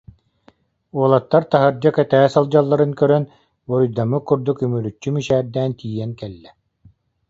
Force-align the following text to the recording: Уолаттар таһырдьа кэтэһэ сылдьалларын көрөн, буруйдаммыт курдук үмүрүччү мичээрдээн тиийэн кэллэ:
Уолаттар 0.97 1.43
таһырдьа 1.51 1.91
кэтэһэ 1.97 2.27
сылдьалларын 2.33 2.91
көрөн, 2.99 3.23
буруйдаммыт 3.67 4.23
курдук 4.29 4.57
үмүрүччү 4.65 5.09
мичээрдээн 5.15 5.71
тиийэн 5.79 6.11
кэллэ: 6.19 6.49